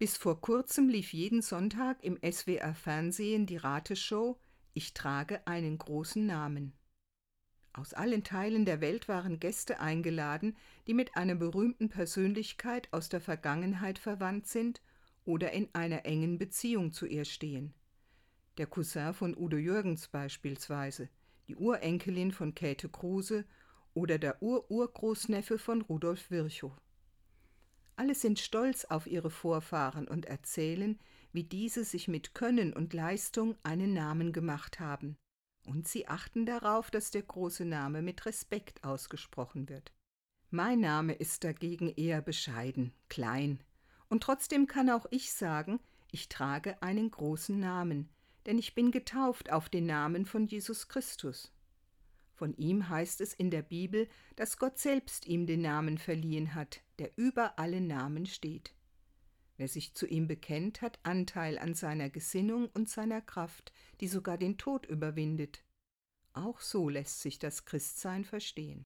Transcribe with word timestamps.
Bis 0.00 0.16
vor 0.16 0.40
kurzem 0.40 0.88
lief 0.88 1.12
jeden 1.12 1.42
Sonntag 1.42 2.04
im 2.04 2.20
SWR 2.22 2.72
Fernsehen 2.72 3.46
die 3.46 3.56
Rateshow 3.56 4.38
Ich 4.72 4.94
trage 4.94 5.44
einen 5.44 5.76
großen 5.76 6.24
Namen. 6.24 6.72
Aus 7.72 7.94
allen 7.94 8.22
Teilen 8.22 8.64
der 8.64 8.80
Welt 8.80 9.08
waren 9.08 9.40
Gäste 9.40 9.80
eingeladen, 9.80 10.56
die 10.86 10.94
mit 10.94 11.16
einer 11.16 11.34
berühmten 11.34 11.88
Persönlichkeit 11.88 12.86
aus 12.92 13.08
der 13.08 13.20
Vergangenheit 13.20 13.98
verwandt 13.98 14.46
sind 14.46 14.80
oder 15.24 15.50
in 15.50 15.68
einer 15.72 16.06
engen 16.06 16.38
Beziehung 16.38 16.92
zu 16.92 17.04
ihr 17.04 17.24
stehen. 17.24 17.74
Der 18.56 18.68
Cousin 18.68 19.14
von 19.14 19.36
Udo 19.36 19.56
Jürgens 19.56 20.06
beispielsweise, 20.06 21.08
die 21.48 21.56
Urenkelin 21.56 22.30
von 22.30 22.54
Käthe 22.54 22.88
Kruse 22.88 23.44
oder 23.94 24.18
der 24.18 24.40
Ururgroßneffe 24.44 25.58
von 25.58 25.82
Rudolf 25.82 26.30
Virchow. 26.30 26.72
Alle 27.98 28.14
sind 28.14 28.38
stolz 28.38 28.84
auf 28.84 29.08
ihre 29.08 29.28
Vorfahren 29.28 30.06
und 30.06 30.26
erzählen, 30.26 31.00
wie 31.32 31.42
diese 31.42 31.82
sich 31.82 32.06
mit 32.06 32.32
Können 32.32 32.72
und 32.72 32.94
Leistung 32.94 33.56
einen 33.64 33.92
Namen 33.92 34.32
gemacht 34.32 34.78
haben. 34.78 35.16
Und 35.66 35.88
sie 35.88 36.06
achten 36.06 36.46
darauf, 36.46 36.92
dass 36.92 37.10
der 37.10 37.22
große 37.22 37.64
Name 37.64 38.00
mit 38.00 38.24
Respekt 38.24 38.84
ausgesprochen 38.84 39.68
wird. 39.68 39.92
Mein 40.48 40.78
Name 40.78 41.12
ist 41.12 41.42
dagegen 41.42 41.88
eher 41.88 42.22
bescheiden, 42.22 42.92
klein. 43.08 43.64
Und 44.08 44.22
trotzdem 44.22 44.68
kann 44.68 44.90
auch 44.90 45.06
ich 45.10 45.32
sagen, 45.32 45.80
ich 46.12 46.28
trage 46.28 46.80
einen 46.80 47.10
großen 47.10 47.58
Namen, 47.58 48.08
denn 48.46 48.58
ich 48.58 48.76
bin 48.76 48.92
getauft 48.92 49.50
auf 49.50 49.68
den 49.68 49.86
Namen 49.86 50.24
von 50.24 50.46
Jesus 50.46 50.86
Christus. 50.86 51.52
Von 52.38 52.54
ihm 52.56 52.88
heißt 52.88 53.20
es 53.20 53.34
in 53.34 53.50
der 53.50 53.62
Bibel, 53.62 54.08
dass 54.36 54.58
Gott 54.58 54.78
selbst 54.78 55.26
ihm 55.26 55.48
den 55.48 55.60
Namen 55.60 55.98
verliehen 55.98 56.54
hat, 56.54 56.82
der 57.00 57.10
über 57.16 57.58
alle 57.58 57.80
Namen 57.80 58.26
steht. 58.26 58.76
Wer 59.56 59.66
sich 59.66 59.94
zu 59.94 60.06
ihm 60.06 60.28
bekennt, 60.28 60.80
hat 60.80 61.00
Anteil 61.02 61.58
an 61.58 61.74
seiner 61.74 62.10
Gesinnung 62.10 62.68
und 62.74 62.88
seiner 62.88 63.20
Kraft, 63.20 63.72
die 64.00 64.06
sogar 64.06 64.38
den 64.38 64.56
Tod 64.56 64.86
überwindet. 64.86 65.64
Auch 66.32 66.60
so 66.60 66.88
lässt 66.88 67.22
sich 67.22 67.40
das 67.40 67.64
Christsein 67.64 68.24
verstehen. 68.24 68.76